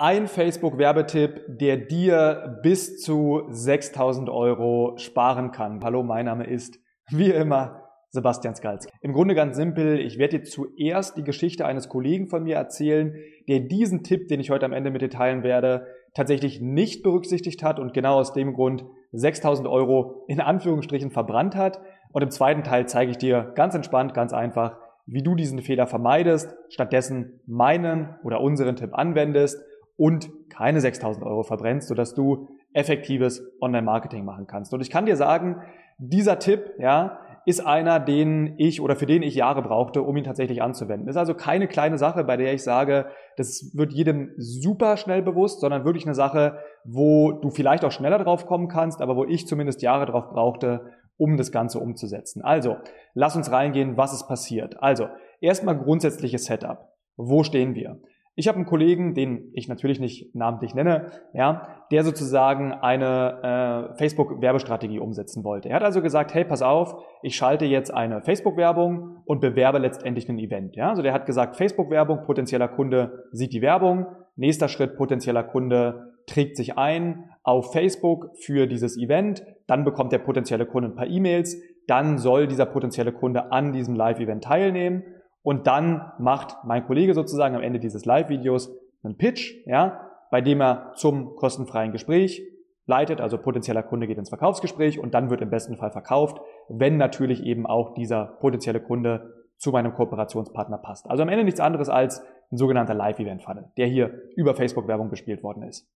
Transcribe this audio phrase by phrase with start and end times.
[0.00, 5.82] Ein Facebook-Werbetipp, der dir bis zu 6000 Euro sparen kann.
[5.82, 6.78] Hallo, mein Name ist
[7.10, 8.86] wie immer Sebastian Skalz.
[9.00, 9.98] Im Grunde ganz simpel.
[9.98, 13.12] Ich werde dir zuerst die Geschichte eines Kollegen von mir erzählen,
[13.48, 17.64] der diesen Tipp, den ich heute am Ende mit dir teilen werde, tatsächlich nicht berücksichtigt
[17.64, 21.80] hat und genau aus dem Grund 6000 Euro in Anführungsstrichen verbrannt hat.
[22.12, 24.76] Und im zweiten Teil zeige ich dir ganz entspannt, ganz einfach,
[25.06, 29.58] wie du diesen Fehler vermeidest, stattdessen meinen oder unseren Tipp anwendest
[29.98, 34.72] und keine 6000 Euro verbrennst, sodass du effektives Online-Marketing machen kannst.
[34.72, 35.62] Und ich kann dir sagen,
[35.98, 40.24] dieser Tipp, ja, ist einer, den ich oder für den ich Jahre brauchte, um ihn
[40.24, 41.08] tatsächlich anzuwenden.
[41.08, 43.06] Ist also keine kleine Sache, bei der ich sage,
[43.36, 48.18] das wird jedem super schnell bewusst, sondern wirklich eine Sache, wo du vielleicht auch schneller
[48.18, 52.42] drauf kommen kannst, aber wo ich zumindest Jahre drauf brauchte, um das Ganze umzusetzen.
[52.42, 52.76] Also,
[53.14, 54.80] lass uns reingehen, was ist passiert.
[54.82, 55.08] Also,
[55.40, 56.92] erstmal grundsätzliches Setup.
[57.16, 57.98] Wo stehen wir?
[58.38, 63.98] Ich habe einen Kollegen, den ich natürlich nicht namentlich nenne, ja, der sozusagen eine äh,
[63.98, 65.68] Facebook-Werbestrategie umsetzen wollte.
[65.68, 70.28] Er hat also gesagt, hey, pass auf, ich schalte jetzt eine Facebook-Werbung und bewerbe letztendlich
[70.28, 70.76] ein Event.
[70.76, 76.12] Ja, also der hat gesagt, Facebook-Werbung, potenzieller Kunde sieht die Werbung, nächster Schritt, potenzieller Kunde
[76.28, 81.08] trägt sich ein auf Facebook für dieses Event, dann bekommt der potenzielle Kunde ein paar
[81.08, 85.02] E-Mails, dann soll dieser potenzielle Kunde an diesem Live-Event teilnehmen
[85.42, 90.00] und dann macht mein Kollege sozusagen am Ende dieses Live-Videos einen Pitch, ja,
[90.30, 92.42] bei dem er zum kostenfreien Gespräch
[92.86, 96.96] leitet, also potenzieller Kunde geht ins Verkaufsgespräch und dann wird im besten Fall verkauft, wenn
[96.96, 101.08] natürlich eben auch dieser potenzielle Kunde zu meinem Kooperationspartner passt.
[101.10, 105.64] Also am Ende nichts anderes als ein sogenannter Live-Event-Funnel, der hier über Facebook-Werbung bespielt worden
[105.64, 105.86] ist.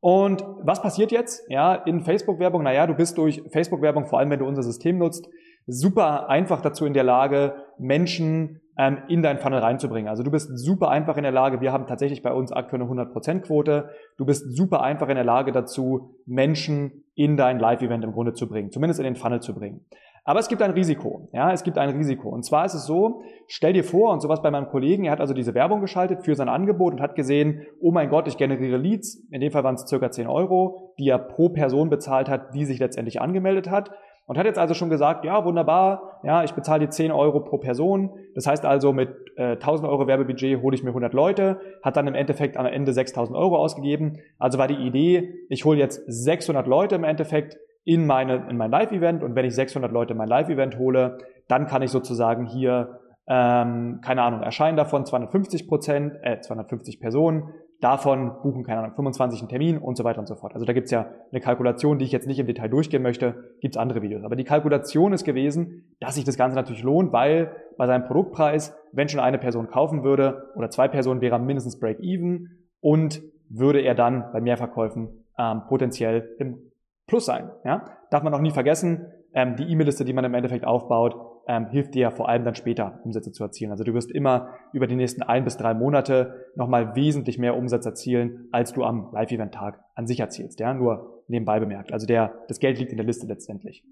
[0.00, 1.48] Und was passiert jetzt?
[1.48, 5.26] Ja, in Facebook-Werbung, naja, du bist durch Facebook-Werbung, vor allem wenn du unser System nutzt,
[5.66, 10.08] super einfach dazu in der Lage, Menschen ähm, in dein Funnel reinzubringen.
[10.08, 12.90] Also du bist super einfach in der Lage, wir haben tatsächlich bei uns aktuell eine
[12.90, 18.12] 100% Quote, du bist super einfach in der Lage dazu, Menschen in dein Live-Event im
[18.12, 19.84] Grunde zu bringen, zumindest in den Funnel zu bringen.
[20.26, 21.28] Aber es gibt ein Risiko.
[21.32, 22.30] Ja, es gibt ein Risiko.
[22.30, 25.20] Und zwar ist es so, stell dir vor, und sowas bei meinem Kollegen, er hat
[25.20, 28.78] also diese Werbung geschaltet für sein Angebot und hat gesehen, oh mein Gott, ich generiere
[28.78, 29.22] Leads.
[29.30, 32.64] In dem Fall waren es circa 10 Euro, die er pro Person bezahlt hat, die
[32.64, 33.90] sich letztendlich angemeldet hat.
[34.26, 37.58] Und hat jetzt also schon gesagt, ja, wunderbar, ja, ich bezahle die 10 Euro pro
[37.58, 38.10] Person.
[38.34, 42.06] Das heißt also, mit äh, 1000 Euro Werbebudget hole ich mir 100 Leute, hat dann
[42.06, 44.18] im Endeffekt am Ende 6000 Euro ausgegeben.
[44.38, 48.70] Also war die Idee, ich hole jetzt 600 Leute im Endeffekt in, meine, in mein
[48.70, 51.18] Live-Event und wenn ich 600 Leute in mein Live-Event hole,
[51.48, 57.50] dann kann ich sozusagen hier, ähm, keine Ahnung, erscheinen davon 250 Prozent, äh, 250 Personen,
[57.84, 60.54] davon buchen, keine Ahnung, 25 einen Termin und so weiter und so fort.
[60.54, 63.76] Also da gibt's ja eine Kalkulation, die ich jetzt nicht im Detail durchgehen möchte, gibt's
[63.76, 64.24] andere Videos.
[64.24, 68.74] Aber die Kalkulation ist gewesen, dass sich das Ganze natürlich lohnt, weil bei seinem Produktpreis,
[68.92, 73.94] wenn schon eine Person kaufen würde oder zwei Personen, wäre mindestens Break-Even und würde er
[73.94, 76.58] dann bei Mehrverkäufen ähm, potenziell im
[77.06, 77.50] Plus sein.
[77.66, 77.84] Ja?
[78.10, 81.16] Darf man auch nie vergessen, ähm, die E-Mail-Liste, die man im Endeffekt aufbaut,
[81.46, 83.70] ähm, hilft dir vor allem dann später Umsätze zu erzielen.
[83.70, 87.86] Also du wirst immer über die nächsten ein bis drei Monate nochmal wesentlich mehr Umsatz
[87.86, 90.60] erzielen, als du am Live-Event-Tag an sich erzielst.
[90.60, 91.92] Ja, nur nebenbei bemerkt.
[91.92, 93.84] Also der, das Geld liegt in der Liste letztendlich.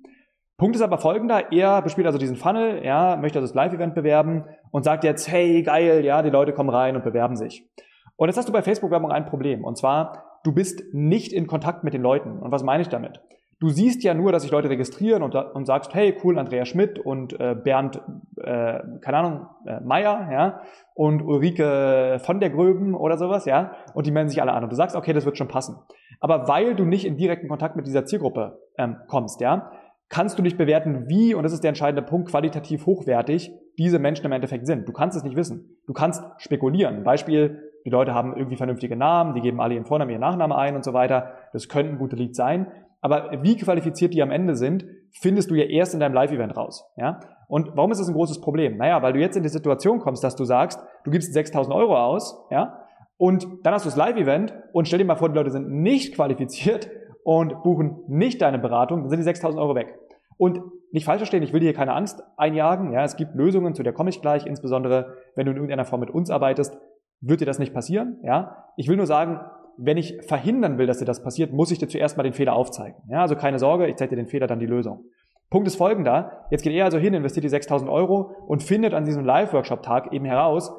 [0.56, 4.44] Punkt ist aber folgender, er bespielt also diesen Funnel, ja, möchte also das Live-Event bewerben
[4.70, 7.68] und sagt jetzt, hey, geil, ja, die Leute kommen rein und bewerben sich.
[8.16, 9.64] Und jetzt hast du bei Facebook-Werbung ein Problem.
[9.64, 12.38] Und zwar, du bist nicht in Kontakt mit den Leuten.
[12.38, 13.20] Und was meine ich damit?
[13.62, 16.98] Du siehst ja nur, dass sich Leute registrieren und, und sagst, hey, cool, Andrea Schmidt
[16.98, 18.02] und äh, Bernd,
[18.38, 20.62] äh, keine Ahnung, äh, Meier, ja,
[20.94, 24.64] und Ulrike von der Gröben oder sowas, ja, und die melden sich alle an.
[24.64, 25.76] Und du sagst, okay, das wird schon passen.
[26.18, 29.70] Aber weil du nicht in direkten Kontakt mit dieser Zielgruppe ähm, kommst, ja,
[30.08, 34.26] kannst du nicht bewerten, wie, und das ist der entscheidende Punkt, qualitativ hochwertig diese Menschen
[34.26, 34.88] im Endeffekt sind.
[34.88, 35.78] Du kannst es nicht wissen.
[35.86, 37.04] Du kannst spekulieren.
[37.04, 40.74] Beispiel, die Leute haben irgendwie vernünftige Namen, die geben alle ihren Vornamen, ihren Nachnamen ein
[40.74, 41.34] und so weiter.
[41.52, 42.66] Das könnten gute Leads sein.
[43.02, 46.88] Aber wie qualifiziert die am Ende sind, findest du ja erst in deinem Live-Event raus.
[46.96, 47.20] Ja?
[47.48, 48.78] Und warum ist das ein großes Problem?
[48.78, 51.96] Naja, weil du jetzt in die Situation kommst, dass du sagst, du gibst 6000 Euro
[51.96, 52.78] aus, ja,
[53.18, 56.14] und dann hast du das Live-Event und stell dir mal vor, die Leute sind nicht
[56.14, 56.90] qualifiziert
[57.24, 59.98] und buchen nicht deine Beratung, dann sind die 6000 Euro weg.
[60.38, 60.60] Und
[60.90, 62.92] nicht falsch verstehen, ich will dir hier keine Angst einjagen.
[62.92, 64.44] Ja, es gibt Lösungen, zu der komme ich gleich.
[64.44, 66.76] Insbesondere, wenn du in irgendeiner Form mit uns arbeitest,
[67.20, 68.18] wird dir das nicht passieren.
[68.24, 69.40] Ja, ich will nur sagen,
[69.84, 72.54] wenn ich verhindern will, dass dir das passiert, muss ich dir zuerst mal den Fehler
[72.54, 72.96] aufzeigen.
[73.08, 75.04] Ja, also keine Sorge, ich zeige dir den Fehler, dann die Lösung.
[75.50, 76.46] Punkt ist folgender.
[76.50, 80.24] Jetzt geht er also hin, investiert die 6000 Euro und findet an diesem Live-Workshop-Tag eben
[80.24, 80.72] heraus,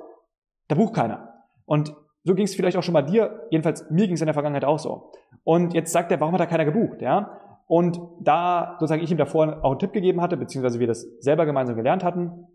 [0.68, 1.30] da bucht keiner.
[1.66, 4.34] Und so ging es vielleicht auch schon mal dir, jedenfalls mir ging es in der
[4.34, 5.12] Vergangenheit auch so.
[5.44, 7.02] Und jetzt sagt er, warum hat da keiner gebucht?
[7.02, 7.40] Ja?
[7.68, 11.46] Und da sozusagen ich ihm davor auch einen Tipp gegeben hatte, beziehungsweise wir das selber
[11.46, 12.48] gemeinsam gelernt hatten,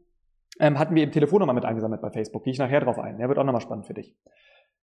[0.58, 2.44] ähm, hatten wir eben Telefonnummer mit eingesammelt bei Facebook.
[2.44, 3.18] Gehe ich nachher drauf ein.
[3.18, 4.16] Der wird auch nochmal spannend für dich.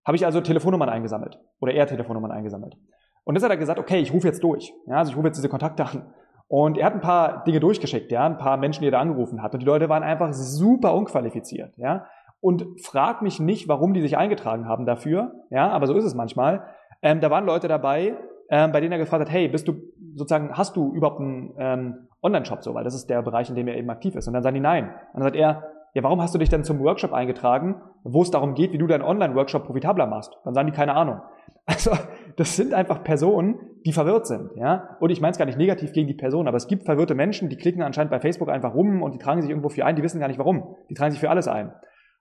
[0.06, 2.78] Habe ich also Telefonnummern eingesammelt oder er Telefonnummern eingesammelt.
[3.24, 4.74] Und das hat er gesagt, okay, ich rufe jetzt durch.
[4.86, 6.14] Ja, also ich rufe jetzt diese Kontakte an.
[6.48, 9.42] Und er hat ein paar Dinge durchgeschickt, ja, ein paar Menschen, die er da angerufen
[9.42, 9.54] hat.
[9.54, 12.06] Und die Leute waren einfach super unqualifiziert, ja.
[12.40, 16.14] Und frag mich nicht, warum die sich eingetragen haben dafür, ja, aber so ist es
[16.14, 16.68] manchmal.
[17.02, 18.16] Ähm, da waren Leute dabei,
[18.50, 19.74] ähm, bei denen er gefragt hat, hey, bist du
[20.14, 23.68] sozusagen, hast du überhaupt einen ähm, Online-Shop so, weil das ist der Bereich, in dem
[23.68, 24.28] er eben aktiv ist.
[24.28, 24.90] Und dann sagen die nein.
[25.14, 25.64] Und dann sagt er,
[25.96, 28.86] ja, warum hast du dich denn zum Workshop eingetragen, wo es darum geht, wie du
[28.86, 30.38] deinen Online-Workshop profitabler machst?
[30.44, 31.22] Dann sagen die keine Ahnung.
[31.68, 31.92] Also,
[32.38, 33.58] das sind einfach Personen,
[33.88, 34.98] die verwirrt sind, ja.
[35.00, 37.50] Und ich meine es gar nicht negativ gegen die Person, aber es gibt verwirrte Menschen,
[37.50, 40.04] die klicken anscheinend bei Facebook einfach rum und die tragen sich irgendwo für ein, die
[40.04, 40.76] wissen gar nicht warum.
[40.92, 41.74] Die tragen sich für alles ein.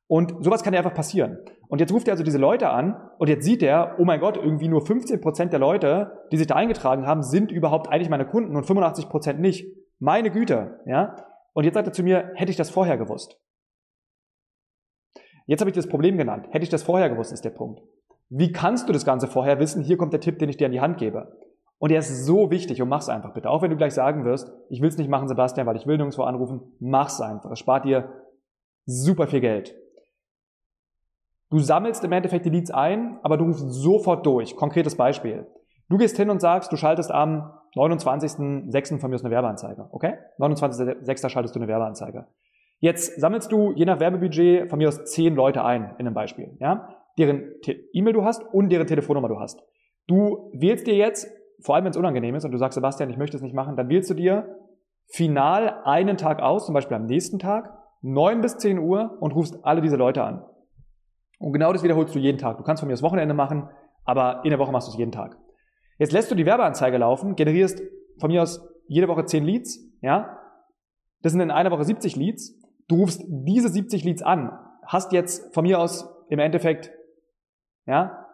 [0.06, 1.36] Und sowas kann ja einfach passieren.
[1.68, 4.38] Und jetzt ruft er also diese Leute an und jetzt sieht er, oh mein Gott,
[4.38, 8.56] irgendwie nur 15% der Leute, die sich da eingetragen haben, sind überhaupt eigentlich meine Kunden
[8.56, 9.66] und 85% nicht.
[9.98, 11.16] Meine Güte, ja.
[11.52, 13.38] Und jetzt sagt er zu mir, hätte ich das vorher gewusst.
[15.46, 16.46] Jetzt habe ich das Problem genannt.
[16.50, 17.82] Hätte ich das vorher gewusst, ist der Punkt.
[18.30, 19.82] Wie kannst du das Ganze vorher wissen?
[19.82, 21.38] Hier kommt der Tipp, den ich dir an die Hand gebe.
[21.78, 23.50] Und der ist so wichtig und mach's einfach bitte.
[23.50, 26.22] Auch wenn du gleich sagen wirst, ich will's nicht machen, Sebastian, weil ich will nirgendwo
[26.22, 27.50] anrufen, mach's einfach.
[27.50, 28.08] Es spart dir
[28.86, 29.76] super viel Geld.
[31.50, 34.56] Du sammelst im Endeffekt die Leads ein, aber du rufst sofort durch.
[34.56, 35.46] Konkretes Beispiel.
[35.88, 38.98] Du gehst hin und sagst, du schaltest am 29.06.
[38.98, 39.88] von mir aus eine Werbeanzeige.
[39.92, 40.14] Okay?
[40.38, 41.28] 29.06.
[41.28, 42.26] schaltest du eine Werbeanzeige.
[42.84, 46.54] Jetzt sammelst du je nach Werbebudget von mir aus zehn Leute ein in einem Beispiel,
[46.60, 46.94] ja?
[47.16, 47.54] Deren
[47.94, 49.62] E-Mail du hast und deren Telefonnummer du hast.
[50.06, 51.26] Du wählst dir jetzt,
[51.62, 53.74] vor allem wenn es unangenehm ist und du sagst, Sebastian, ich möchte es nicht machen,
[53.76, 54.58] dann wählst du dir
[55.06, 57.72] final einen Tag aus, zum Beispiel am nächsten Tag,
[58.02, 60.44] 9 bis 10 Uhr und rufst alle diese Leute an.
[61.38, 62.58] Und genau das wiederholst du jeden Tag.
[62.58, 63.66] Du kannst von mir das Wochenende machen,
[64.04, 65.38] aber in der Woche machst du es jeden Tag.
[65.98, 67.82] Jetzt lässt du die Werbeanzeige laufen, generierst
[68.20, 70.38] von mir aus jede Woche 10 Leads, ja?
[71.22, 72.60] Das sind in einer Woche 70 Leads.
[72.88, 76.90] Du rufst diese 70 Leads an, hast jetzt von mir aus im Endeffekt,
[77.86, 78.26] ja,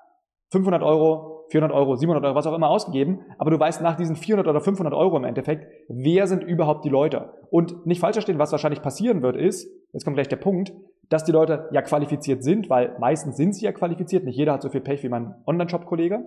[0.50, 4.17] 500 Euro, 400 Euro, 700 Euro, was auch immer ausgegeben, aber du weißt nach diesen
[4.17, 7.32] 400 oder 500 Euro im Endeffekt, wer sind überhaupt die Leute?
[7.50, 10.73] Und nicht falsch verstehen, was wahrscheinlich passieren wird, ist, jetzt kommt gleich der Punkt,
[11.08, 14.62] dass die Leute ja qualifiziert sind, weil meistens sind sie ja qualifiziert, nicht jeder hat
[14.62, 16.25] so viel Pech wie mein Online-Shop-Kollege.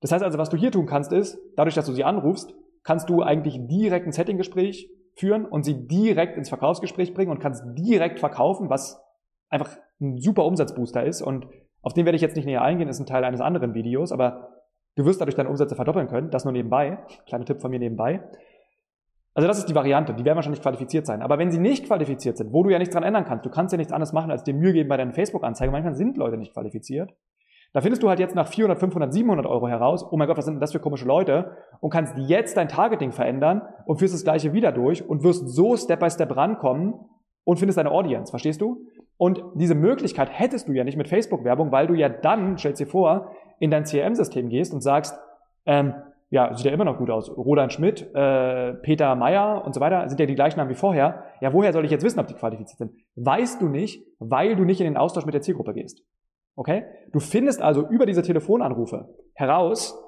[0.00, 3.10] Das heißt also, was du hier tun kannst, ist, dadurch, dass du sie anrufst, kannst
[3.10, 8.20] du eigentlich direkt ein Setting-Gespräch führen und sie direkt ins Verkaufsgespräch bringen und kannst direkt
[8.20, 9.02] verkaufen, was
[9.48, 11.22] einfach ein super Umsatzbooster ist.
[11.22, 11.46] Und
[11.82, 14.50] auf den werde ich jetzt nicht näher eingehen, ist ein Teil eines anderen Videos, aber
[14.94, 16.30] du wirst dadurch deine Umsätze verdoppeln können.
[16.30, 16.98] Das nur nebenbei.
[17.26, 18.22] Kleiner Tipp von mir nebenbei.
[19.32, 20.14] Also das ist die Variante.
[20.14, 21.22] Die werden wahrscheinlich qualifiziert sein.
[21.22, 23.72] Aber wenn sie nicht qualifiziert sind, wo du ja nichts dran ändern kannst, du kannst
[23.72, 25.72] ja nichts anderes machen, als dir Mühe geben bei deinen Facebook-Anzeigen.
[25.72, 27.12] Manchmal sind Leute nicht qualifiziert.
[27.72, 30.44] Da findest du halt jetzt nach 400, 500, 700 Euro heraus, oh mein Gott, was
[30.44, 31.56] sind denn das für komische Leute?
[31.80, 35.76] Und kannst jetzt dein Targeting verändern und führst das gleiche wieder durch und wirst so
[35.76, 36.94] Step by Step rankommen
[37.44, 38.30] und findest deine Audience.
[38.30, 38.86] Verstehst du?
[39.18, 42.86] Und diese Möglichkeit hättest du ja nicht mit Facebook-Werbung, weil du ja dann, stellst dir
[42.86, 45.18] vor, in dein CRM-System gehst und sagst,
[45.64, 45.94] ähm,
[46.28, 47.30] ja, sieht ja immer noch gut aus.
[47.36, 51.24] Roland Schmidt, äh, Peter Meyer und so weiter sind ja die gleichen Namen wie vorher.
[51.40, 52.92] Ja, woher soll ich jetzt wissen, ob die qualifiziert sind?
[53.14, 56.02] Weißt du nicht, weil du nicht in den Austausch mit der Zielgruppe gehst.
[56.56, 56.84] Okay?
[57.12, 60.02] Du findest also über diese Telefonanrufe heraus,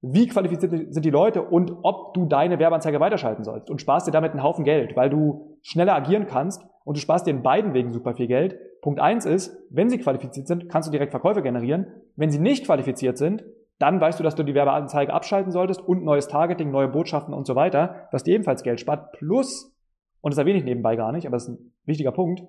[0.00, 4.12] wie qualifiziert sind die Leute und ob du deine Werbeanzeige weiterschalten sollst und sparst dir
[4.12, 7.74] damit einen Haufen Geld, weil du schneller agieren kannst und du sparst dir in beiden
[7.74, 8.56] Wegen super viel Geld.
[8.80, 11.86] Punkt eins ist, wenn sie qualifiziert sind, kannst du direkt Verkäufe generieren.
[12.14, 13.44] Wenn sie nicht qualifiziert sind,
[13.80, 17.46] dann weißt du, dass du die Werbeanzeige abschalten solltest und neues Targeting, neue Botschaften und
[17.46, 19.12] so weiter, was dir ebenfalls Geld spart.
[19.12, 19.74] Plus,
[20.20, 22.42] und das erwähne ich nebenbei gar nicht, aber das ist ein wichtiger Punkt,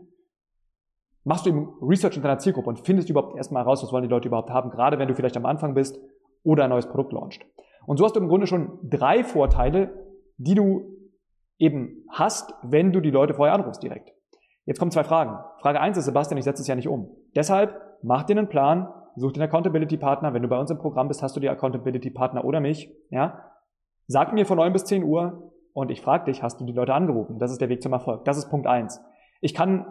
[1.30, 4.10] machst du eben Research in deiner Zielgruppe und findest überhaupt erstmal heraus, was wollen die
[4.10, 6.00] Leute überhaupt haben, gerade wenn du vielleicht am Anfang bist
[6.44, 7.46] oder ein neues Produkt launcht.
[7.86, 9.94] Und so hast du im Grunde schon drei Vorteile,
[10.38, 10.98] die du
[11.60, 14.12] eben hast, wenn du die Leute vorher anrufst direkt.
[14.66, 15.38] Jetzt kommen zwei Fragen.
[15.62, 17.16] Frage eins ist, Sebastian, ich setze es ja nicht um.
[17.36, 20.34] Deshalb mach dir einen Plan, such den Accountability Partner.
[20.34, 22.92] Wenn du bei uns im Programm bist, hast du die Accountability Partner oder mich.
[23.12, 23.52] Ja?
[24.08, 26.96] Sag mir von 9 bis 10 Uhr und ich frage dich, hast du die Leute
[26.96, 27.38] angerufen?
[27.38, 28.26] Das ist der Weg zum Erfolg.
[28.26, 29.00] Das ist Punkt eins.
[29.42, 29.86] Ich kann,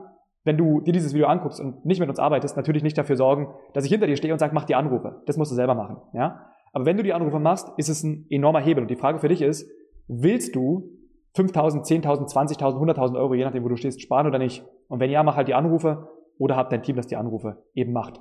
[0.45, 3.49] wenn du dir dieses Video anguckst und nicht mit uns arbeitest, natürlich nicht dafür sorgen,
[3.75, 5.23] dass ich hinter dir stehe und sage, mach die Anrufe.
[5.27, 5.99] Das musst du selber machen.
[6.15, 6.53] Ja?
[6.73, 8.83] Aber wenn du die Anrufe machst, ist es ein enormer Hebel.
[8.83, 9.71] Und die Frage für dich ist,
[10.07, 10.91] willst du
[11.37, 14.65] 5.000, 10.000, 20.000, 100.000 Euro, je nachdem, wo du stehst, sparen oder nicht?
[14.89, 17.93] Und wenn ja, mach halt die Anrufe oder hab dein Team, das die Anrufe eben
[17.93, 18.21] macht.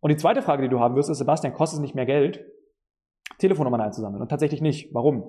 [0.00, 2.44] Und die zweite Frage, die du haben wirst, ist, Sebastian, kostet es nicht mehr Geld,
[3.38, 4.22] Telefonnummern einzusammeln?
[4.22, 4.94] Und tatsächlich nicht.
[4.94, 5.24] Warum?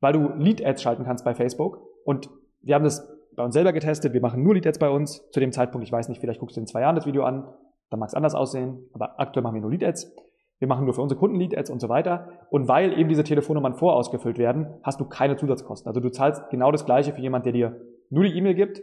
[0.00, 1.80] Weil du Lead-Ads schalten kannst bei Facebook.
[2.04, 4.12] Und wir haben das bei uns selber getestet.
[4.12, 5.28] Wir machen nur Lead-Ads bei uns.
[5.30, 7.48] Zu dem Zeitpunkt, ich weiß nicht, vielleicht guckst du in zwei Jahren das Video an.
[7.90, 8.88] Dann mag es anders aussehen.
[8.92, 10.14] Aber aktuell machen wir nur Lead-Ads.
[10.58, 12.28] Wir machen nur für unsere Kunden Lead-Ads und so weiter.
[12.50, 15.88] Und weil eben diese Telefonnummern vorausgefüllt werden, hast du keine Zusatzkosten.
[15.88, 18.82] Also du zahlst genau das Gleiche für jemand, der dir nur die E-Mail gibt,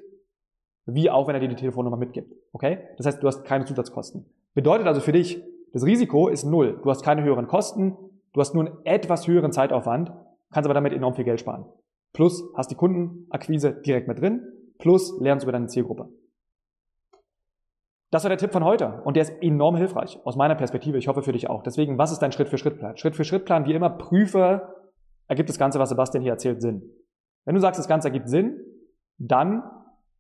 [0.86, 2.34] wie auch wenn er dir die Telefonnummer mitgibt.
[2.52, 2.80] Okay?
[2.98, 4.26] Das heißt, du hast keine Zusatzkosten.
[4.54, 5.42] Bedeutet also für dich,
[5.74, 6.80] Das Risiko ist null.
[6.84, 7.98] Du hast keine höheren Kosten,
[8.34, 10.12] du hast nur einen etwas höheren Zeitaufwand,
[10.52, 11.66] kannst aber damit enorm viel Geld sparen.
[12.14, 14.42] Plus hast die Kundenakquise direkt mit drin,
[14.80, 16.10] plus lernst über deine Zielgruppe.
[18.12, 20.98] Das war der Tipp von heute und der ist enorm hilfreich aus meiner Perspektive.
[20.98, 21.64] Ich hoffe für dich auch.
[21.64, 22.98] Deswegen, was ist dein Schritt-für-Schritt-Plan?
[22.98, 24.76] Schritt-für-Schritt-Plan, wie immer, prüfe,
[25.28, 26.84] ergibt das Ganze, was Sebastian hier erzählt, Sinn.
[27.46, 28.60] Wenn du sagst, das Ganze ergibt Sinn,
[29.18, 29.64] dann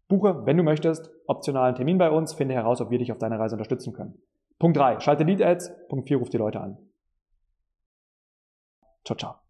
[0.07, 3.39] buche, wenn du möchtest, optionalen Termin bei uns, finde heraus, ob wir dich auf deiner
[3.39, 4.21] Reise unterstützen können.
[4.57, 5.71] Punkt 3, schalte Lead Ads.
[5.89, 6.77] Punkt 4, ruf die Leute an.
[9.03, 9.40] Ciao, ciao.